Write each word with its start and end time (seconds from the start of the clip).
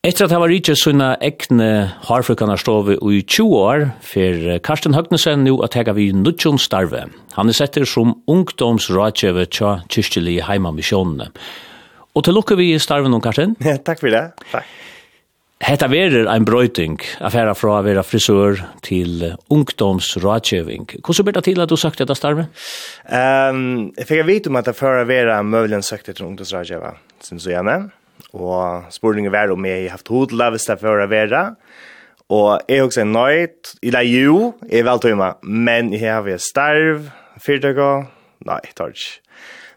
Etter 0.00 0.24
at 0.24 0.32
han 0.32 0.40
var 0.40 0.48
ikke 0.48 0.72
sånne 0.80 1.10
ekne 1.20 1.66
harfrukene 2.06 2.54
stod 2.56 2.86
vi 2.86 2.94
i 2.96 3.18
20 3.20 3.56
år, 3.60 3.82
for 4.00 4.46
Karsten 4.64 4.96
Høgnesen 4.96 5.42
nå 5.44 5.58
at 5.66 5.76
jeg 5.76 5.92
vi 5.92 6.06
nødtjon 6.16 6.56
starve. 6.56 7.02
Han 7.34 7.52
er 7.52 7.58
setter 7.58 7.84
som 7.84 8.14
ungdomsrådgjøver 8.24 9.50
tja 9.52 9.74
heima 9.84 10.46
heimamisjonene. 10.46 11.28
Og 12.16 12.24
til 12.24 12.32
lukke 12.32 12.56
vi 12.56 12.70
i 12.72 12.80
starven 12.80 13.12
om 13.12 13.20
Karsten. 13.20 13.58
Ja, 13.68 13.76
takk 13.76 14.00
for 14.00 14.08
det. 14.08 14.24
Takk. 14.54 14.72
Hetta 15.68 15.90
verer 15.92 16.32
ein 16.32 16.48
brøyting, 16.48 16.96
affæra 17.20 17.52
frá 17.52 17.76
að 17.82 17.90
vera 17.90 18.00
frisør 18.00 18.64
til 18.80 19.34
ungdomsrådgjøving. 19.52 20.96
Hvordan 21.04 21.28
ber 21.28 21.36
det 21.36 21.44
til 21.44 21.60
at 21.60 21.68
du 21.68 21.76
sagt 21.76 22.00
dette 22.00 22.16
starve? 22.16 22.48
Um, 23.04 23.92
jeg 24.00 24.08
fikk 24.08 24.24
vite 24.24 24.48
om 24.48 24.56
at 24.64 24.72
jeg 24.72 24.80
før 24.80 25.02
å 25.04 25.08
være 25.12 25.42
møvelen 25.44 25.84
søkte 25.84 26.16
til 26.16 26.30
ungdomsrådgjøver, 26.32 26.96
synes 27.20 27.44
du 27.44 27.52
gjerne. 27.52 27.82
Og 28.36 28.90
spurningen 28.94 29.32
var 29.32 29.50
om 29.50 29.64
jeg 29.66 29.88
har 29.88 29.96
haft 29.96 30.10
hodla 30.12 30.50
hvis 30.54 30.68
det 30.68 30.78
for 30.82 31.02
å 31.02 31.08
være. 31.10 31.44
Og 32.30 32.60
jeg 32.70 32.78
har 32.78 32.86
også 32.86 33.02
en 33.02 33.14
nøyt, 33.16 33.72
eller 33.82 34.06
jo, 34.06 34.36
jeg 34.70 34.84
er 34.84 34.86
vel 34.86 35.16
men 35.42 35.90
jeg 35.92 36.06
har 36.06 36.22
vært 36.22 36.44
starv, 36.46 37.08
fyrtøk 37.42 37.80
og, 37.82 38.04
nei, 38.46 38.60
jeg 38.68 38.76
tar 38.78 38.94
ikke. 38.94 39.16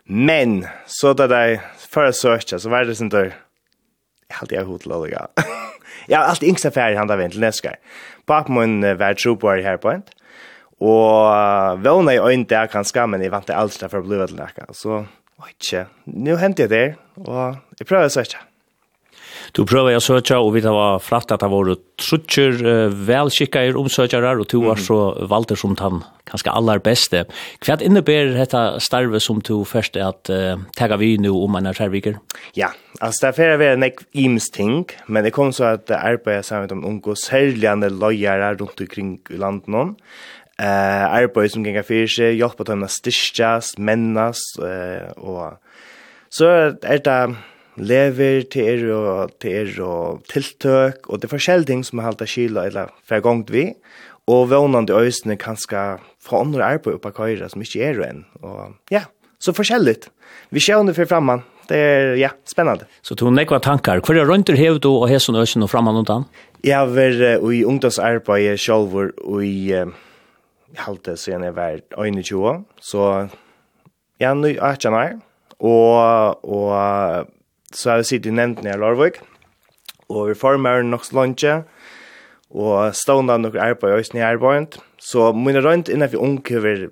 Men, 0.06 0.60
så 0.86 1.16
da 1.18 1.26
jeg 1.32 1.62
før 1.90 2.12
jeg 2.12 2.20
søkte, 2.20 2.60
så 2.60 2.70
var 2.70 2.86
det 2.86 2.98
sånn 3.00 3.10
der, 3.10 3.34
jeg 4.30 4.38
har 4.38 4.46
alltid 4.46 4.60
har 4.60 4.70
hodla 4.70 5.02
og 5.02 5.10
ja. 5.10 5.26
Jeg 6.10 6.18
har 6.20 6.28
alltid 6.28 6.50
yngste 6.52 6.72
ferie 6.76 6.98
i 6.98 7.00
handa 7.00 7.16
vint 7.16 7.32
til 7.32 7.44
neskar. 7.44 7.78
Bak 8.28 8.50
min 8.52 8.82
var 9.00 9.16
på 9.16 9.56
her 9.64 9.78
på 9.80 9.90
en, 9.94 10.04
og 10.84 11.80
vågna 11.80 12.14
i 12.14 12.20
øyn 12.20 12.46
der 12.50 12.68
kanskje, 12.68 13.08
men 13.08 13.22
jeg 13.22 13.32
vant 13.32 13.48
det 13.48 13.56
aldri 13.56 13.88
for 13.88 14.02
å 14.02 14.08
bli 14.08 14.20
vant 14.20 14.30
til 14.34 14.42
nekka. 14.42 14.68
Så, 14.76 15.04
oi, 15.40 15.52
tje, 15.60 15.88
Nå 16.06 16.36
hentet 16.42 16.68
jeg 16.68 16.74
der, 16.74 16.98
og 17.24 17.56
jeg 17.80 17.88
prøver 17.88 18.12
å 18.12 18.14
søke. 18.14 18.53
Du 19.52 19.66
prøver 19.68 19.98
å 19.98 20.04
søke, 20.04 20.38
og 20.40 20.54
vi 20.56 20.64
har 20.66 21.02
fratt 21.04 21.34
at 21.36 21.44
det 21.44 21.52
var 21.52 21.74
trutcher, 22.00 22.64
velskikkere 23.08 23.76
omsøkere, 23.80 24.38
og 24.40 24.48
du 24.52 24.60
var 24.64 24.80
så 24.82 25.00
valgt 25.30 25.56
som 25.60 25.76
den 25.78 26.02
kanskje 26.30 26.54
aller 26.54 26.82
beste. 26.84 27.26
Hva 27.64 27.78
innebærer 27.84 28.34
dette 28.38 28.62
starvet 28.84 29.24
som 29.24 29.42
du 29.44 29.56
først 29.68 29.98
er 30.00 30.10
at 30.10 30.32
uh, 30.32 30.62
tega 30.78 30.98
vi 31.02 31.16
nå 31.22 31.34
om 31.36 31.58
en 31.60 31.72
skjærviker? 31.76 32.20
Ja, 32.58 32.72
altså 33.00 33.26
det 33.26 33.30
er 33.30 33.38
flere 33.40 33.60
ved 33.62 33.74
en 33.76 33.88
ims 34.26 34.50
ting, 34.54 34.86
men 35.08 35.26
det 35.26 35.34
kom 35.36 35.54
så 35.56 35.74
at 35.76 35.92
arbeidet 35.94 36.48
sammen 36.48 36.70
med 36.70 36.76
de 36.76 36.94
unge, 36.94 37.18
særligende 37.20 37.92
løyere 37.94 38.54
rundt 38.60 38.82
omkring 38.82 39.18
i 39.30 39.42
landet 39.42 39.98
eh 40.54 40.70
uh, 40.70 41.06
arbeid 41.18 41.50
som 41.50 41.64
ganger 41.66 41.82
fyrir 41.82 42.08
seg, 42.08 42.36
hjelper 42.38 42.68
til 42.68 42.84
å 42.86 42.88
styrkjast, 42.88 43.80
mennast, 43.82 44.60
uh, 44.62 45.10
og 45.18 45.58
så 46.30 46.50
er 46.86 47.02
det 47.02 47.18
lever, 47.78 48.44
til 48.52 48.68
er 48.70 48.84
og, 48.94 49.34
til 49.42 49.56
er 49.62 49.82
og 49.84 50.24
tiltøk, 50.32 51.08
og 51.10 51.22
det 51.22 51.28
er 51.28 51.36
forskjellige 51.36 51.72
ting 51.72 51.86
som 51.86 52.00
er 52.00 52.10
halte 52.10 52.28
kila 52.30 52.68
eller 52.70 52.92
fergongt 53.08 53.52
vi, 53.54 53.72
og 54.28 54.50
vånande 54.52 54.94
øysene 54.94 55.38
kan 55.38 55.56
ska 55.56 55.98
få 56.22 56.42
andre 56.42 56.64
arbeid 56.64 56.96
oppa 56.96 57.12
køyre 57.12 57.50
som 57.50 57.62
ikke 57.62 57.84
er 57.84 58.04
enn, 58.08 58.26
og 58.42 58.76
ja, 58.92 59.06
så 59.40 59.54
forskjellig 59.54 59.96
Vi 60.50 60.60
ser 60.60 60.76
under 60.76 60.94
for 60.94 61.06
framman, 61.06 61.44
det 61.70 61.78
er, 61.78 62.16
ja, 62.16 62.30
spennende. 62.46 62.86
Så 63.02 63.16
to 63.16 63.30
nekva 63.30 63.60
tankar, 63.60 64.00
hva 64.00 64.16
er 64.16 64.26
rundt 64.26 64.50
hev 64.50 64.80
du 64.80 64.90
og 64.90 65.10
hesson 65.10 65.36
øysen 65.36 65.64
og 65.64 65.70
framman 65.70 65.96
undan? 65.96 66.26
Jeg 66.64 66.78
har 66.78 66.88
vært 66.88 67.44
i 67.54 67.64
ungdomsarbeid 67.64 68.58
sjolvor, 68.58 69.12
og 69.24 69.46
i 69.46 69.74
uh, 69.74 69.88
halte 70.76 71.18
siden 71.18 71.44
jeg 71.44 71.56
var 71.56 71.80
21, 71.98 72.64
så 72.82 73.28
ja, 74.20 74.34
nu 74.34 74.48
er 74.48 74.78
jeg 74.80 75.20
og, 75.60 76.44
og 76.44 77.28
så 77.76 77.94
har 77.94 78.02
vi 78.02 78.10
sittet 78.10 78.32
i 78.32 78.36
nevnt 78.36 78.64
nere 78.66 78.80
Lorvøk, 78.82 79.22
og 80.10 80.30
vi 80.32 80.38
former 80.38 80.84
nok 80.86 81.06
slantje, 81.08 81.62
og 82.54 82.94
stående 82.96 83.40
nok 83.42 83.56
arbeid 83.58 83.96
og 83.96 84.04
Øysten 84.04 84.20
i 84.22 84.28
arbeid, 84.28 84.78
så 85.02 85.32
mine 85.34 85.64
rønt 85.66 85.90
innenfor 85.90 86.22
unge 86.22 86.62
vil, 86.62 86.86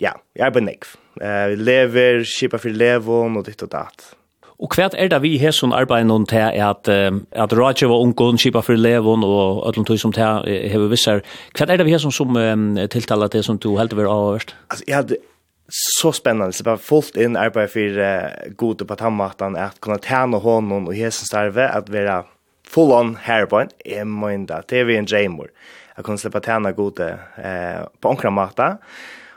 ja, 0.00 0.14
jeg 0.36 0.46
arbeid 0.46 0.68
nekv. 0.68 0.94
Uh, 1.18 1.50
vi 1.50 1.58
lever, 1.58 2.22
kjipa 2.22 2.60
for 2.62 2.70
levon 2.70 3.40
og 3.40 3.48
ditt 3.48 3.64
og 3.66 3.72
datt. 3.72 4.12
Og 4.58 4.74
hva 4.74 4.88
er 4.98 5.10
det 5.10 5.20
vi 5.22 5.36
har 5.38 5.54
som 5.54 5.70
arbeid 5.74 6.08
noen 6.08 6.24
til 6.26 6.42
at, 6.42 6.88
at 6.90 7.52
Raja 7.54 7.86
var 7.86 8.02
ungen, 8.02 8.40
kjipa 8.42 8.58
for 8.66 8.74
levon 8.74 9.22
og 9.22 9.62
ødelen 9.68 9.86
tog 9.86 10.00
som 10.02 10.14
til 10.14 10.24
har 10.26 10.42
vi 10.82 10.88
visser. 10.90 11.22
Hva 11.54 11.68
er 11.68 11.78
det 11.78 11.86
vi 11.86 11.94
har 11.94 12.02
som, 12.02 12.10
som 12.14 12.34
um, 12.34 12.72
tiltaler 12.90 13.30
til 13.30 13.44
som 13.46 13.58
du 13.62 13.76
helt 13.78 13.94
vil 13.94 14.10
avhørst? 14.10 14.56
Altså, 14.70 14.84
jeg 14.88 14.96
hadde 14.96 15.20
så 15.68 16.12
spännande 16.12 16.52
så 16.52 16.64
bara 16.64 16.78
fullt 16.78 17.16
in 17.16 17.36
arbeid 17.36 17.70
för 17.70 17.98
uh, 17.98 18.52
gode 18.56 18.84
på 18.84 18.96
tammatan 18.96 19.56
att 19.56 19.80
kunna 19.80 19.98
tärna 19.98 20.36
honom 20.36 20.86
och 20.86 20.94
hesen 20.94 21.26
starve 21.26 21.68
att 21.68 21.88
vara 21.88 22.24
full 22.68 22.92
on 22.92 23.16
hairpoint 23.16 23.70
på 23.70 23.90
en 23.90 24.00
emenda 24.00 24.62
TV 24.62 24.96
en 24.96 25.06
Jamor. 25.06 25.50
Jag 25.96 26.04
kunde 26.04 26.18
släppa 26.18 26.40
tärna 26.40 26.72
gode 26.72 27.18
eh 27.36 27.86
på 28.00 28.08
onkra 28.08 28.30
matta. 28.30 28.78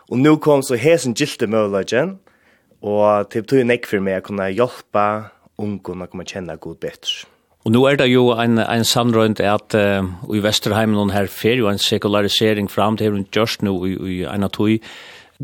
Och 0.10 0.18
nu 0.18 0.38
kom 0.38 0.64
så 0.64 0.76
hesen 0.76 1.14
gilte 1.14 1.48
möjligen 1.48 2.18
och 2.82 3.30
typ 3.30 3.48
tog 3.48 3.60
en 3.60 3.80
för 3.88 4.00
mig 4.00 4.16
att 4.16 4.24
kunna 4.24 4.50
hjälpa 4.50 5.24
ungarna 5.58 6.04
att 6.04 6.12
komma 6.12 6.24
känna 6.26 6.56
god 6.56 6.80
bättre. 6.80 7.28
Og 7.64 7.72
nu 7.72 7.86
er 7.86 7.96
det 7.96 8.08
jo 8.10 8.32
en, 8.32 8.58
en 8.58 8.84
samrøynd 8.84 9.40
at 9.40 9.76
uh, 9.76 10.06
i 10.34 10.40
Vesterheim 10.42 10.96
noen 10.96 11.12
her 11.14 11.28
fer 11.30 11.60
jo 11.60 11.68
en 11.70 11.78
sekularisering 11.78 12.72
fram 12.72 12.98
til 12.98 13.12
hun 13.12 13.28
gjørst 13.30 13.62
nå 13.62 13.76
i, 13.86 13.92
i 13.94 14.16
en 14.26 14.44
av 14.44 14.50
tog 14.50 14.80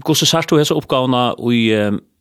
Gosse 0.05 0.27
sagt 0.29 0.51
du 0.51 0.59
hesa 0.59 0.75
uppgávna 0.77 1.31
i 1.51 1.61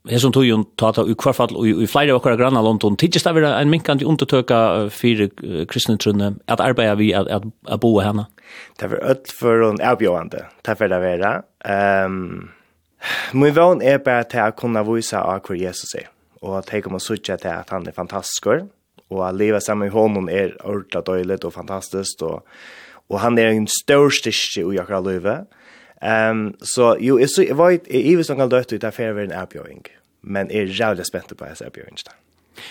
hesum 0.09 0.33
tøyun 0.33 0.65
tata 0.79 1.03
u 1.03 1.15
kvarfall 1.19 1.57
og 1.59 1.67
i 1.67 1.89
fleiri 1.91 2.13
av 2.15 2.21
okkara 2.21 2.39
granna 2.39 2.63
London 2.63 2.97
tíðist 3.01 3.27
av 3.27 3.35
vera 3.37 3.57
ein 3.59 3.73
minkandi 3.73 4.07
undertøka 4.07 4.89
fyrir 4.95 5.33
kristnetrunne 5.71 6.37
at 6.47 6.63
arbeiða 6.63 6.95
við 7.01 7.15
at, 7.19 7.31
at, 7.39 7.49
at 7.67 7.83
boa 7.83 8.07
hana? 8.07 8.29
Ta 8.79 8.89
ver 8.93 9.03
öll 9.03 9.33
for 9.35 9.67
en 9.67 9.83
avbjóðande, 9.83 10.47
Ta 10.63 10.77
var 10.79 10.93
det 10.95 11.03
vera. 11.03 11.33
Ehm 11.67 12.53
Mui 13.33 13.53
vón 13.55 13.83
er 13.85 14.01
bara 14.03 14.25
til 14.27 14.43
å 14.43 14.55
kunna 14.57 14.83
vísa 14.87 15.21
á 15.23 15.37
hver 15.39 15.59
Jesus 15.61 15.95
er, 15.99 16.09
og 16.43 16.59
at 16.61 16.73
jeg 16.73 16.89
sutja 17.01 17.37
til 17.37 17.53
at 17.53 17.71
han 17.71 17.87
er 17.87 17.95
fantastisk, 17.95 18.49
og 19.11 19.21
at 19.29 19.37
livet 19.37 19.63
saman 19.63 19.87
med 19.87 19.95
honom 19.95 20.29
er 20.29 20.57
ordentlig 20.65 21.05
døylet 21.07 21.45
og 21.45 21.53
fantastisk, 21.53 22.23
og, 22.23 22.43
og 23.09 23.21
han 23.21 23.39
er 23.39 23.53
en 23.53 23.69
stor 23.69 24.11
styrke 24.11 24.65
i 24.65 24.81
akkurat 24.81 25.07
livet, 25.07 25.47
Ehm 26.01 26.55
så 26.61 26.97
jo 27.01 27.21
är 27.21 27.27
så 27.27 27.55
vad 27.55 27.73
är 27.73 28.11
ju 28.11 28.25
som 28.25 28.37
kan 28.37 28.49
dött 28.49 28.73
ut 28.73 28.81
där 28.81 28.91
för 28.91 29.19
en 29.19 29.33
appjoing. 29.33 29.83
Men 30.21 30.51
är 30.51 30.65
jävla 30.65 31.05
spänt 31.05 31.37
på 31.37 31.45
att 31.45 31.51
appjoing 31.51 31.67
erbjudningen. 31.67 31.97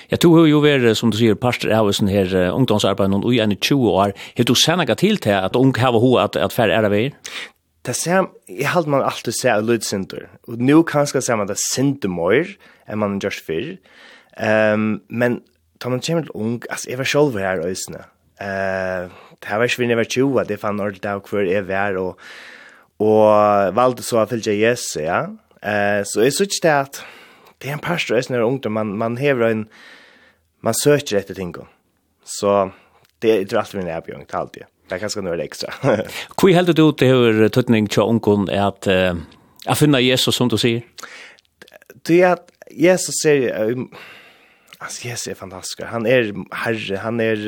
Jag 0.07 0.19
tror 0.19 0.47
ju 0.47 0.57
över 0.57 0.93
som 0.93 1.11
du 1.11 1.17
säger 1.17 1.35
pastor 1.35 1.71
är 1.71 1.77
hos 1.77 1.99
den 1.99 2.07
här 2.07 2.35
ungdomsarbeten 2.35 3.13
och 3.13 3.33
i 3.33 3.39
en 3.39 3.57
20 3.57 3.89
år. 3.89 4.13
Hur 4.35 4.43
du 4.43 4.55
sen 4.55 4.95
till 4.95 5.17
till 5.17 5.33
att 5.33 5.55
ung 5.55 5.73
har 5.77 5.91
ho 5.91 6.17
att 6.17 6.35
att 6.35 6.53
färre 6.53 6.75
är 6.75 6.89
det 6.89 7.11
Det 7.81 7.93
ser 7.93 8.27
jag 8.47 8.67
halt 8.67 8.87
man 8.87 9.01
alltid 9.01 9.33
se 9.35 9.49
ser 9.49 9.83
center. 9.83 10.29
Och 10.47 10.57
nu 10.57 10.83
kan 10.83 11.07
ska 11.07 11.21
säga 11.21 11.37
man 11.37 11.47
det 11.47 11.57
center 11.75 12.09
mer 12.09 12.47
än 12.87 12.99
man 12.99 13.19
just 13.19 13.45
för. 13.45 13.77
Ehm 14.37 14.99
men 15.07 15.41
tar 15.77 15.89
man 15.89 16.01
chimel 16.01 16.27
ung 16.33 16.61
as 16.69 16.87
ever 16.87 17.03
själv 17.03 17.37
här 17.37 17.59
ösna. 17.67 17.99
Eh, 18.39 19.09
det 19.39 19.47
har 19.47 19.57
varit 19.57 19.79
vi 19.79 19.87
never 19.87 20.03
tjuva, 20.03 20.43
det 20.43 20.57
fann 20.57 20.79
ordentligt 20.79 21.05
av 21.05 21.21
hver 21.29 21.47
er 21.47 21.61
vær, 21.61 21.97
og 21.97 22.19
og 23.03 23.75
valgte 23.75 24.05
så 24.05 24.21
å 24.21 24.29
fylge 24.29 24.55
Jesus, 24.55 24.95
ja. 25.01 25.25
Eh, 25.65 26.01
så 26.07 26.23
jeg 26.23 26.35
synes 26.37 26.61
det 26.63 26.71
at 26.71 27.01
det 27.61 27.69
er 27.69 27.77
en 27.77 27.83
pastor, 27.83 28.15
jeg 28.15 28.29
er 28.31 28.45
ungdom, 28.45 28.75
man, 28.77 28.93
man 28.99 29.17
hever 29.17 29.47
en, 29.49 29.65
man 30.63 30.75
søker 30.77 31.19
etter 31.19 31.35
ting. 31.37 31.53
Så 32.25 32.71
det 33.21 33.31
er 33.35 33.59
alltid 33.59 33.79
min 33.79 33.91
erbjørn, 33.91 34.25
til 34.29 34.41
alltid. 34.41 34.71
Det 34.85 34.97
er 34.97 35.01
ganske 35.01 35.23
noe 35.25 35.37
ekstra. 35.41 35.73
Hvor 36.37 36.51
helt 36.53 36.75
du 36.77 36.85
til 36.93 37.13
høyre 37.13 37.49
tøtning 37.49 37.87
til 37.89 38.05
ungdom 38.05 38.45
er 38.53 38.67
at 38.67 38.89
uh, 38.91 39.17
jeg 39.65 39.79
finner 39.79 40.03
Jesus, 40.03 40.35
som 40.37 40.51
du 40.51 40.59
sier? 40.61 40.85
Det 42.05 42.19
er 42.21 42.35
at 42.35 42.51
Jesus 42.69 43.17
sier, 43.23 43.55
altså 44.77 45.07
Jesus 45.07 45.31
er 45.31 45.39
fantastisk, 45.39 45.81
han 45.89 46.05
er 46.05 46.29
herre, 46.61 46.99
han 47.01 47.21
er, 47.23 47.45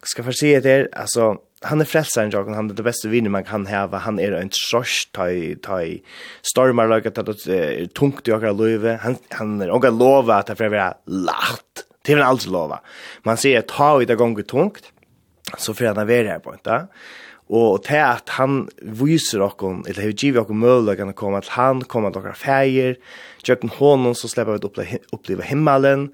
hva 0.00 0.10
skal 0.10 0.30
jeg 0.32 0.40
si 0.40 0.52
det, 0.64 0.78
altså, 0.90 1.36
han 1.60 1.80
är 1.80 1.84
frälsaren 1.84 2.30
jag 2.30 2.44
han 2.54 2.70
är 2.70 2.74
det 2.74 2.82
bästa 2.82 3.08
vinner 3.08 3.30
man 3.30 3.44
kan 3.44 3.66
ha 3.66 3.98
han 3.98 4.18
är 4.18 4.32
en 4.32 4.48
trosch 4.48 5.08
ta 5.12 5.26
ta 5.62 5.80
stormar 6.42 6.88
laga, 6.88 7.10
att 7.10 7.44
det 7.44 7.94
tungt 7.94 8.28
i 8.28 8.30
jag 8.30 8.60
löve 8.60 8.98
han 9.02 9.16
han 9.30 9.62
er 9.62 9.70
och 9.70 9.92
lova 9.92 10.34
att 10.34 10.46
det 10.46 10.68
vara 10.68 10.94
lagt, 11.06 11.84
det 12.02 12.14
vil 12.14 12.22
han 12.22 12.30
aldri 12.30 12.50
lova. 12.50 12.80
Man 13.22 13.36
ser 13.36 13.60
ta 13.60 14.02
i 14.02 14.04
det 14.04 14.16
gongi 14.16 14.42
tungt 14.42 14.92
så 15.58 15.74
fyrir 15.74 15.94
han 15.94 16.10
är 16.10 16.24
här 16.24 16.38
på 16.38 16.52
inte 16.52 16.88
og 17.46 17.84
til 17.86 18.02
at 18.02 18.32
han 18.40 18.64
viser 18.82 19.44
okkon, 19.46 19.84
eller 19.86 20.02
hei 20.02 20.14
givet 20.14 20.42
okkon 20.42 20.96
kan 20.96 21.14
komme 21.14 21.38
at 21.38 21.54
han 21.54 21.82
kom 21.82 22.08
til 22.10 22.18
okkar 22.18 22.34
feir, 22.34 22.96
tjøkken 23.44 23.70
hånden 23.78 24.14
så 24.14 24.28
slipper 24.28 24.58
vi 24.58 24.98
oppleva 25.12 25.42
himmelen, 25.46 26.12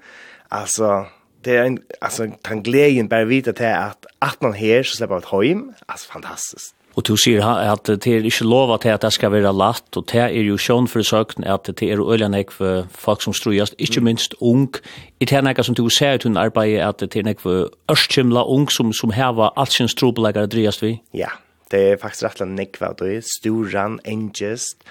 altså, 0.51 1.07
det 1.45 1.57
är 1.57 1.63
en 1.63 1.79
alltså 2.01 2.27
kan 2.43 2.63
glädjen 2.63 3.07
bara 3.07 3.25
vita 3.25 3.53
till 3.53 3.65
att 3.65 4.05
att 4.19 4.41
man 4.41 4.53
här 4.53 4.83
så 4.83 4.95
släpper 4.95 5.17
ett 5.17 5.25
hem. 5.25 5.73
Alltså 5.85 6.11
fantastiskt. 6.11 6.75
Og 6.95 7.07
du 7.07 7.15
sier 7.17 7.45
at 7.45 7.87
det 7.87 8.07
er 8.07 8.25
ikke 8.25 8.45
lov 8.45 8.79
til 8.79 8.89
at 8.93 9.01
det 9.01 9.13
skal 9.13 9.31
være 9.33 9.53
latt, 9.53 9.97
og 9.97 10.05
det 10.11 10.19
er 10.21 10.43
jo 10.45 10.57
sjön 10.57 10.87
for 10.87 11.01
søkten 11.01 11.43
at 11.43 11.65
det 11.65 11.91
är 11.91 12.13
öljan 12.13 12.35
för 12.51 12.85
folk 12.91 13.21
som 13.21 13.33
strujast, 13.33 13.75
inte 13.79 14.01
minst 14.01 14.35
ung. 14.41 14.75
I 15.19 15.25
det 15.25 15.37
er 15.37 15.41
nek 15.41 15.63
som 15.63 15.75
du 15.75 15.89
ser 15.89 16.13
ut 16.13 16.25
under 16.25 16.41
arbeidet 16.41 16.81
at 16.81 16.99
det 16.99 17.15
er 17.15 17.23
nek 17.23 17.39
for 17.39 17.69
örskimla 17.89 18.43
ung 18.45 18.69
som, 18.69 18.93
som 18.93 19.11
häva 19.11 19.49
alt 19.57 19.73
sin 19.73 19.87
strobeläggare 19.87 20.45
dryast 20.45 20.83
vi. 20.83 21.01
Ja, 21.13 21.29
det 21.73 21.81
er 21.81 21.99
faktisk 22.01 22.27
rettelig 22.27 22.53
nekva, 22.53 22.91
det 22.99 23.09
er 23.17 23.25
storan, 23.25 23.97
engest, 24.05 24.83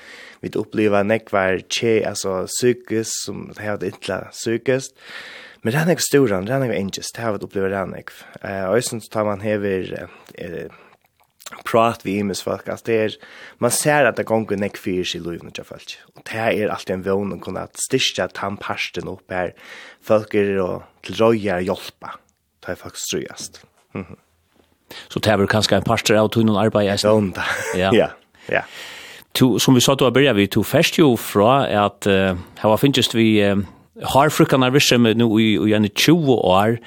vi 0.43 0.51
opplever 0.59 1.07
nekva 1.07 1.47
tje, 1.71 2.01
altså 2.09 2.43
psykisk, 2.51 3.13
som 3.29 3.45
det 3.55 3.63
er 3.63 3.85
ytla 3.93 4.25
psykisk, 4.35 4.97
men 5.63 5.75
det 5.75 5.79
er 5.79 5.91
nekva 5.93 6.07
storan, 6.09 6.49
det 6.49 6.57
er 6.57 6.65
nekva 6.65 6.79
engest, 6.81 7.15
det 7.15 7.23
har 7.23 7.37
vi 7.37 7.47
opplever 7.47 7.71
det 7.71 7.83
nekva. 7.93 8.33
Og 8.71 8.81
jeg 8.81 8.89
synes 8.89 9.07
tar 9.13 9.29
man 9.29 9.45
hever 9.45 9.93
eh, 10.35 10.81
prat 11.69 12.03
vi 12.03 12.17
imes 12.19 12.43
folk, 12.43 12.67
altså 12.67 12.89
det 12.89 12.99
er, 13.05 13.17
man 13.63 13.75
ser 13.75 14.09
at 14.11 14.19
det 14.19 14.27
gonger 14.27 14.59
nekva 14.59 14.83
fyrir 14.83 15.15
i 15.15 15.23
loven, 15.23 15.55
og 15.55 16.27
det 16.27 16.43
er 16.43 16.67
alltid 16.67 16.97
en 16.97 17.07
vogn 17.07 17.37
å 17.37 17.41
kunne 17.45 17.69
styrkja 17.87 18.27
tannparsten 18.35 19.11
opp 19.13 19.31
her, 19.31 19.55
folk 20.03 20.35
er 20.35 20.57
og 20.65 20.83
til 21.07 21.23
røyar 21.23 21.63
hjelpa, 21.63 22.17
det 22.67 22.75
er 22.75 22.83
faktisk 22.83 23.07
strøyast. 23.07 23.65
Mm 23.95 24.05
-hmm. 24.05 24.21
Så 25.09 25.21
det 25.21 25.33
er 25.33 25.47
kanskje 25.51 25.79
en 25.79 25.87
parster 25.87 26.19
av 26.19 26.33
tog 26.33 26.47
noen 26.47 26.61
arbeid. 26.63 26.91
Ja, 27.79 27.93
ja. 27.93 28.11
ja. 28.49 28.65
To, 29.39 29.57
som 29.63 29.75
vi 29.75 29.81
sa 29.81 29.97
til 29.97 30.09
å 30.09 30.13
begynne, 30.13 30.37
vi 30.37 30.51
tog 30.53 30.67
først 30.69 30.99
jo 31.01 31.15
fra 31.17 31.63
at 31.87 32.09
uh, 32.11 32.37
her 32.61 32.69
var 32.75 32.81
finns 32.81 33.15
vi 33.17 33.41
uh, 33.41 33.57
har 34.03 34.33
frukkene 34.33 34.69
frukarna 34.71 35.01
med 35.03 35.17
nu 35.17 35.29
i, 35.41 35.57
i 35.57 35.75
en 35.75 35.89
20 35.89 36.33
år. 36.33 36.79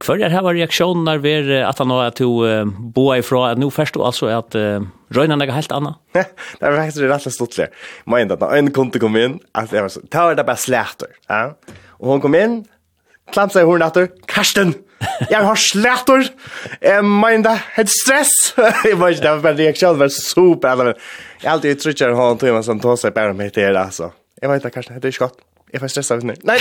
Kvar 0.00 0.18
är 0.18 0.28
här 0.28 0.42
var 0.42 0.54
reaktioner 0.54 1.18
vid 1.18 1.50
at 1.50 1.78
han 1.78 1.90
har 1.90 2.04
att 2.04 2.20
uh, 2.20 2.64
boa 2.64 3.18
ifrån 3.18 3.50
att 3.50 3.58
nu 3.58 3.70
först 3.70 3.94
då 3.94 4.04
alltså 4.04 4.26
att 4.26 4.54
uh, 4.54 4.80
Røynan 5.08 5.42
er 5.42 5.50
helt 5.50 5.72
anna. 5.72 5.94
det 6.12 6.26
var 6.60 6.76
faktisk 6.76 7.02
rett 7.02 7.26
og 7.26 7.32
slett 7.32 7.56
det. 7.56 7.68
Men 8.06 8.28
da 8.28 8.50
en 8.56 8.72
kunde 8.72 8.98
kom 8.98 9.16
inn, 9.16 9.38
at 9.54 9.70
det 9.70 9.80
var 9.80 9.88
så, 9.88 10.00
ta 10.10 10.26
var 10.26 10.34
det 10.34 10.44
bare 10.44 10.56
slætter. 10.56 11.12
Ja? 11.28 11.54
Og 12.00 12.12
hun 12.12 12.20
kom 12.20 12.34
inn, 12.34 12.66
klamp 13.32 13.52
seg 13.52 13.62
i 13.62 13.68
hornet 13.70 13.94
etter, 13.94 14.10
Karsten! 14.26 14.74
Jeg 15.30 15.44
har 15.44 15.54
slættor. 15.54 16.22
Jeg 16.82 17.04
mener, 17.04 17.58
helt 17.76 17.90
stress. 17.90 18.32
jeg 18.90 19.00
var 19.00 19.08
ikke 19.08 19.26
det. 19.28 19.34
men 19.42 19.58
reaksjonen 19.58 20.00
var 20.00 20.08
super. 20.08 20.68
Jeg 20.68 21.50
har 21.50 21.52
alltid 21.56 21.76
uttrykker 21.76 22.08
en 22.08 22.16
han 22.16 22.38
tog 22.38 22.54
meg 22.54 22.64
som 22.64 22.80
tog 22.80 22.98
seg 22.98 23.14
bare 23.14 23.34
med 23.34 23.50
det, 23.54 23.68
altså. 23.76 24.10
Jeg 24.42 24.50
vet 24.50 24.62
det, 24.62 24.72
Karsten, 24.72 24.94
det 24.94 25.04
er 25.04 25.14
ikke 25.16 25.28
godt. 25.28 25.44
Jag 25.72 25.80
får 25.80 25.88
stressa 25.88 26.16
nu. 26.16 26.34
Nej. 26.42 26.58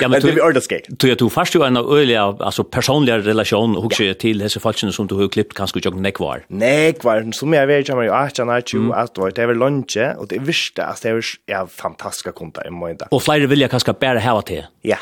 ja 0.00 0.08
men 0.08 0.20
det 0.22 0.32
blir 0.32 0.44
ordet 0.44 0.62
skoj. 0.62 0.80
Du 0.88 1.08
jag 1.08 1.18
tog 1.18 1.32
fast 1.32 1.54
ju 1.54 1.64
en 1.64 1.76
öliga 1.76 2.22
alltså 2.22 2.64
personliga 2.64 3.18
relation 3.18 3.76
och 3.76 3.84
också 3.84 4.14
till 4.14 4.38
dessa 4.38 4.60
falschen 4.60 4.92
som 4.92 5.06
du 5.06 5.14
har 5.14 5.28
klippt 5.28 5.54
kanske 5.56 5.80
jag 5.84 5.96
neck 5.96 6.18
var. 6.18 6.44
Neck 6.48 7.04
var 7.04 7.32
som 7.32 7.52
jag 7.52 7.66
vet 7.66 7.88
jag 7.88 7.96
men 7.96 8.06
jag 8.06 8.14
har 8.14 8.56
inte 8.56 8.76
ju 8.76 8.92
att 8.92 9.14
det 9.34 9.46
var 9.46 9.54
lunch 9.54 9.96
och 10.18 10.28
det 10.28 10.38
visste 10.38 10.84
att 10.84 11.02
det 11.02 11.08
är 11.46 11.66
fantastiska 11.66 12.32
kontakter 12.32 12.68
i 12.68 12.70
måndag. 12.70 13.08
Och 13.10 13.22
flyger 13.22 13.46
vill 13.46 13.60
jag 13.60 13.70
kanske 13.70 13.92
bara 13.92 14.20
ha 14.20 14.42
till. 14.42 14.66
Ja 14.82 14.96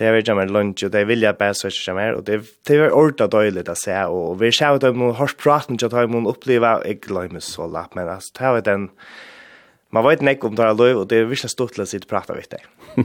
det 0.00 0.06
är 0.06 0.14
ju 0.14 0.22
jammer 0.26 0.46
lunch 0.46 0.84
och 0.84 0.90
det 0.90 1.04
vill 1.04 1.22
jag 1.22 1.36
bara 1.36 1.54
så 1.54 1.68
jammer 1.86 2.12
och 2.12 2.24
det 2.24 2.42
det 2.66 2.74
är 2.74 2.90
orta 2.90 3.26
dåligt 3.26 3.68
att 3.68 3.78
säga 3.78 4.08
och 4.08 4.42
vi 4.42 4.52
ska 4.52 4.74
ut 4.74 4.82
och 4.82 4.94
har 4.96 5.42
pratat 5.42 5.68
med 5.68 5.94
att 5.94 6.10
man 6.10 6.26
uppleva 6.26 6.82
jag 6.86 7.00
glömmer 7.00 7.40
så 7.40 7.66
lätt 7.66 7.94
men 7.94 8.08
alltså 8.08 8.30
ta 8.38 8.56
är 8.56 8.62
den 8.62 8.88
man 9.92 10.04
vet 10.04 10.22
inte 10.22 10.46
om 10.46 10.54
det 10.54 10.62
är 10.62 10.74
löv 10.74 10.96
och 10.96 11.06
det 11.06 11.16
är 11.16 11.24
visst 11.24 11.50
stort 11.50 11.78
att 11.78 11.88
sitta 11.88 12.06
prata 12.08 12.34
vid 12.34 12.44
det. 12.50 12.58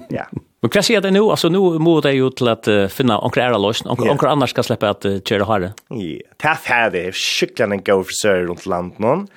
Ja. 0.09 0.25
Men 0.61 0.71
vad 0.73 0.85
säger 0.85 1.01
det 1.01 1.11
nu? 1.11 1.19
Alltså 1.19 1.49
nu 1.49 1.59
måste 1.59 2.07
det 2.07 2.13
ju 2.13 2.29
till 2.29 2.47
att 2.47 2.67
uh, 2.67 2.87
finna 2.87 3.19
onkel 3.19 3.43
ära 3.43 3.57
lösning. 3.57 3.91
Onkel, 3.91 4.05
yeah. 4.05 4.13
onkel 4.13 4.29
annars 4.29 4.49
ska 4.49 4.63
släppa 4.63 4.89
att 4.89 5.05
uh, 5.05 5.19
köra 5.19 5.43
harre. 5.43 5.73
Ja, 5.89 6.19
det 6.37 6.47
är 6.47 6.55
färdigt. 6.55 7.15
Kycklan 7.15 7.71
en 7.71 7.83
går 7.83 8.03
för 8.03 8.11
sör 8.11 8.41
runt 8.41 8.65
landet 8.65 8.99
någon. 8.99 9.27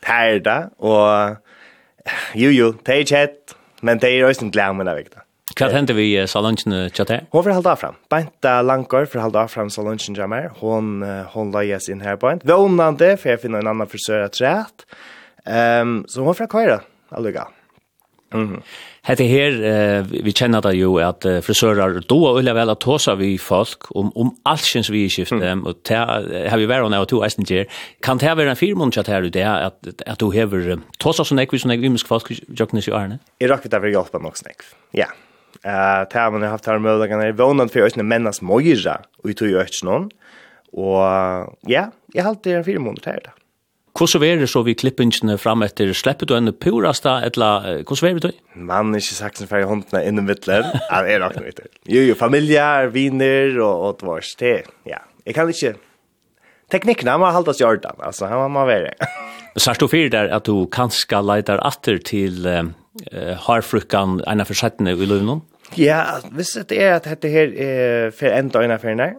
Det 0.00 0.12
är 0.12 0.40
det. 0.40 0.70
Och 0.76 1.36
jo, 2.34 2.50
jo, 2.50 2.74
det 2.82 2.92
är 2.92 3.04
kett. 3.04 3.56
Men 3.80 3.98
det 3.98 4.06
är 4.06 4.12
ju 4.12 4.28
inte 4.28 4.44
glömmer 4.44 4.84
det 4.84 4.94
viktigt. 4.94 5.18
Hva 5.58 5.70
hendte 5.74 5.96
vi 5.98 6.12
i 6.14 6.24
salonsen 6.30 6.76
til 6.94 7.08
det? 7.10 7.20
Hun 7.34 7.42
får 7.42 7.58
holde 7.58 7.74
av 7.74 7.82
fram. 7.82 8.00
Beinta 8.12 8.58
Langgaard 8.62 9.10
for 9.10 9.24
halda 9.24 9.48
fram 9.50 9.70
salongen 9.74 10.16
jammer. 10.16 10.50
Hon, 10.62 11.02
hon 11.34 11.54
løyes 11.54 11.90
inn 11.90 12.04
her 12.04 12.18
beint. 12.20 12.46
Vånande, 12.46 13.16
for 13.18 13.34
jeg 13.34 13.42
finner 13.42 13.64
en 13.64 13.72
annan 13.74 13.90
frisør 13.90 14.28
at 14.28 14.38
rett. 14.42 14.86
Um, 15.48 16.04
så 16.08 16.22
hun 16.22 16.34
får 16.34 16.46
Køyre, 16.52 16.80
alluga. 17.10 17.48
Mm. 18.34 18.60
Hette 19.08 19.24
her, 19.24 19.54
uh, 19.56 20.10
vi 20.24 20.34
kjenner 20.36 20.60
det 20.60 20.74
jo 20.76 20.98
at 21.00 21.24
uh, 21.24 21.38
frisører 21.40 22.02
og 22.04 22.40
ulla 22.40 22.52
vel 22.52 22.68
at 22.68 22.82
tåsa 22.84 23.14
vi 23.16 23.30
folk 23.40 23.88
om, 23.96 24.10
om 24.12 24.34
allsens 24.44 24.90
vi 24.92 25.06
i 25.06 25.12
skiftet, 25.12 25.40
mm. 25.40 25.62
og 25.64 25.80
ta, 25.88 26.02
har 26.50 26.60
vi 26.60 26.68
vært 26.68 26.92
av 26.92 27.06
to 27.08 27.22
eisen 27.24 27.48
til, 27.48 27.64
kan 28.04 28.20
det 28.20 28.34
være 28.36 28.52
en 28.52 28.60
firmån 28.60 28.92
tjatt 28.92 29.08
her 29.08 29.30
det 29.32 29.46
at, 29.48 29.80
at 30.04 30.20
du 30.20 30.28
hever 30.34 30.76
tåsa 31.00 31.24
sånn 31.24 31.40
ekvis, 31.40 31.64
sånn 31.64 31.72
ekvis, 31.78 32.04
sånn 32.04 32.18
ekvis, 32.18 32.20
sånn 32.20 32.20
ekvis, 32.20 32.44
sånn 32.60 32.82
ekvis, 32.82 32.84
sånn 32.84 33.16
ekvis, 33.16 33.88
sånn 33.88 33.96
ekvis, 33.96 34.12
sånn 34.12 34.28
sånn 34.28 34.52
ekvis, 34.52 34.76
ja. 35.00 35.08
Eh, 35.64 36.04
tar 36.08 36.30
man 36.30 36.42
har 36.42 36.48
haft 36.48 36.66
här 36.66 36.78
möjligheten 36.78 37.20
är 37.20 37.32
vånad 37.32 37.70
för 37.70 37.80
ösnen 37.80 38.08
männas 38.08 38.42
mojra 38.42 39.00
och 39.22 39.30
i 39.30 39.34
tog 39.34 39.52
ösnen. 39.52 40.10
Och 40.72 41.02
ja, 41.60 41.90
jag 42.12 42.22
har 42.22 42.28
alltid 42.28 42.56
en 42.56 42.64
fyra 42.64 42.80
månader 42.80 43.10
här 43.12 43.20
då. 43.24 43.30
Hvordan 43.98 44.22
er 44.22 44.36
det 44.38 44.46
så 44.46 44.62
vi 44.62 44.76
klippingene 44.78 45.34
fram 45.38 45.62
etter? 45.62 45.90
Slipper 45.92 46.26
du 46.26 46.36
en 46.36 46.52
purasta, 46.52 47.16
eller 47.26 47.82
hvordan 47.82 48.10
er 48.10 48.14
det 48.14 48.30
du? 48.30 48.36
Man 48.54 48.94
er 48.94 49.02
ikke 49.02 49.16
sagt 49.16 49.40
som 49.40 49.48
færre 49.50 49.66
håndene 49.66 50.04
innen 50.06 50.28
mittler. 50.28 50.68
det 51.02 51.16
er 51.16 51.18
nok 51.18 51.34
noe 51.34 51.50
Jo, 51.88 52.04
jo, 52.06 52.14
familier, 52.14 52.92
viner 52.94 53.58
og, 53.58 53.82
og 53.88 53.98
dvars. 54.02 54.36
Det, 54.38 54.60
ja. 54.86 55.02
Jeg 55.26 55.34
kan 55.34 55.50
ikke 55.50 55.74
teknikken, 56.70 57.06
teknikerna 57.06 57.18
man 57.18 57.34
hållas 57.34 57.60
gjort 57.60 57.82
där 57.82 57.94
altså, 57.98 58.26
han 58.26 58.50
må 58.50 58.64
være. 58.66 58.92
Men 59.54 59.76
du 59.80 59.88
fyrir 59.88 60.10
der 60.10 60.34
at 60.34 60.46
du 60.46 60.66
kanske 60.66 61.22
letar 61.22 61.60
atter 61.66 61.98
til 61.98 62.46
uh, 62.46 63.36
harfrukkan 63.46 64.20
ena 64.26 64.44
försättne 64.44 64.92
i 64.92 65.06
løvnum? 65.06 65.42
Ja, 65.76 66.04
hvis 66.30 66.58
det 66.68 66.82
är 66.82 66.92
att 66.92 67.20
det 67.20 67.28
här 67.28 67.60
är 67.60 68.10
för 68.10 68.26
ända 68.26 68.64
ena 68.64 69.14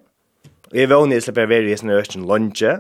og 0.72 0.78
jeg 0.78 0.90
vil 0.90 1.10
vill 1.10 1.22
slipper 1.22 1.46
være 1.46 1.72
i 1.72 1.78
sån 1.78 1.90
økken 1.90 2.28
lunge, 2.28 2.80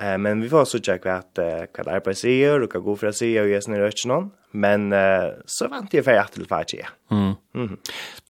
Eh 0.00 0.18
men 0.18 0.40
vi 0.40 0.48
får 0.48 0.64
så 0.64 0.78
checka 0.78 1.14
att 1.14 1.38
vad 1.78 1.94
är 1.94 2.00
på 2.00 2.14
sig 2.14 2.50
och 2.50 2.74
vad 2.74 2.82
går 2.82 2.96
för 2.96 3.12
sig 3.12 3.40
och 3.40 3.46
ösken 3.46 3.74
ösken 3.74 4.30
men 4.52 4.94
så 5.46 5.68
vant 5.68 5.94
jag 5.94 6.04
för 6.04 6.14
att 6.14 6.32
till 6.32 6.46
färja. 6.46 6.88
Mm. 7.10 7.34
Mhm. 7.54 7.76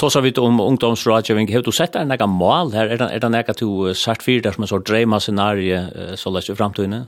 Tåsa 0.00 0.20
vi 0.20 0.32
om 0.40 0.60
ungdomsrådgivning, 0.60 1.50
har 1.52 1.60
du 1.60 1.72
sett 1.76 1.96
en 1.96 2.10
egen 2.10 2.30
mål 2.32 2.72
her? 2.72 2.88
Er 2.88 2.96
det, 2.96 3.08
er 3.12 3.20
det 3.20 3.28
en 3.28 3.34
egen 3.36 3.56
to 3.58 3.92
sart 3.92 4.22
fyrt 4.24 4.46
der 4.46 4.54
som 4.56 4.64
en 4.64 4.70
sort 4.70 4.86
dreima-scenarie 4.88 6.16
så 6.16 6.32
løs 6.32 6.48
i 6.48 6.56
fremtiden? 6.56 7.02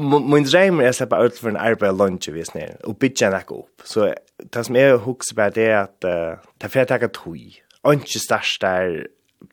Min 0.00 0.46
dreim 0.48 0.80
er 0.80 0.94
å 0.94 1.18
ut 1.20 1.36
for 1.36 1.50
en 1.50 1.58
arbeid 1.60 1.98
lunge 1.98 2.32
vi 2.32 2.44
snir, 2.46 2.78
og 2.88 2.96
bytja 3.02 3.28
en 3.28 3.36
egen 3.42 3.58
opp. 3.58 3.84
Så 3.84 4.08
det 4.40 4.64
som 4.64 4.78
jeg 4.78 4.96
husker 5.04 5.36
bare 5.36 5.52
det 5.58 5.68
er 5.68 5.78
at 5.82 6.08
uh, 6.08 6.40
det 6.56 6.70
er 6.70 6.72
fyrir 6.72 6.88
tega 6.88 7.12
tog. 7.12 7.60
Anki 7.84 8.22
størst 8.22 8.64
der 8.64 9.04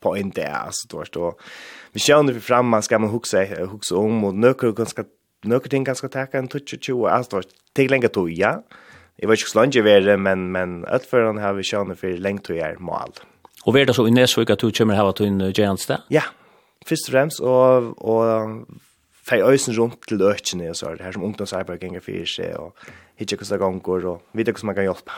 på 0.04 0.16
en 0.16 0.31
dag, 0.31 0.56
altså, 0.69 0.88
du 0.88 0.98
vet, 1.01 1.19
og 1.19 1.44
vi 1.92 2.07
sjønner 2.07 2.40
vi 2.40 2.44
framman 2.44 2.88
skal 2.88 3.04
man 3.04 3.12
hukse, 3.12 3.44
hukse 3.68 4.00
om, 4.00 4.24
og 4.30 4.36
nøkker, 4.36 4.71
nøkker 5.44 5.76
ting 5.76 5.83
kan 5.88 5.95
skal 5.95 6.14
teka 6.14 6.40
en 6.40 6.47
20-20, 6.47 7.04
altså, 7.11 7.44
det 7.76 7.83
er 7.83 7.97
lenge 7.97 8.16
tog. 8.16 8.31
Ja 8.31 8.61
Jeg 9.18 9.30
vet 9.30 9.42
ikke 9.42 9.54
hvordan 9.54 9.74
jeg 9.76 9.83
være, 9.83 10.18
men, 10.18 10.50
men 10.54 10.83
utføren 10.94 11.40
har 11.42 11.56
vi 11.57 11.66
kjønne 11.66 11.95
for 11.97 12.19
lengt 12.21 12.45
til 12.45 12.59
jeg 12.59 12.76
mål. 12.80 13.16
Og 13.66 13.76
er 13.76 13.88
det 13.90 13.95
så 13.97 14.06
i 14.06 14.14
Nesvik 14.14 14.50
at 14.54 14.62
du 14.62 14.71
kommer 14.71 14.95
her 14.95 15.12
til 15.12 15.28
en 15.28 15.40
gjerne 15.52 15.81
sted? 15.81 16.04
Ja, 16.14 16.21
først 16.86 17.09
og 17.09 17.16
fremst, 17.16 17.42
og, 17.42 17.95
og 17.97 18.68
fei 19.28 19.42
øysen 19.42 19.76
rundt 19.80 20.06
til 20.07 20.21
økene, 20.21 20.69
og 20.69 20.76
så 20.76 20.92
er 20.92 21.00
det 21.00 21.06
her 21.06 21.12
som 21.18 21.24
ungdomsarbeid 21.24 21.81
ganger 21.81 22.04
for 22.06 22.30
seg, 22.30 22.54
og 22.56 22.76
hitje 23.18 23.38
hvordan 23.38 23.57
det 23.57 23.66
ganger, 23.66 24.07
og 24.14 24.21
videre 24.33 24.54
hvordan 24.54 24.71
man 24.71 24.78
kan 24.78 24.88
hjelpe. 24.88 25.18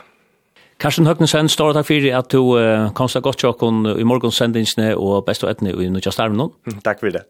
Karsten 0.80 1.04
Høgnesen, 1.06 1.50
stor 1.52 1.74
takk 1.76 1.90
fyrir 1.90 2.14
at 2.16 2.32
du 2.32 2.56
uh, 2.56 2.88
kom 2.96 3.08
så 3.08 3.20
godt 3.20 3.42
til 3.44 4.00
i 4.00 4.06
morgensendingene 4.08 4.94
og 4.96 5.26
best 5.26 5.44
og 5.44 5.50
etne 5.52 5.74
i 5.76 5.90
Nudja 5.92 6.10
Starmen. 6.10 6.48
Takk 6.84 7.04
fyrir 7.04 7.18
det. 7.18 7.26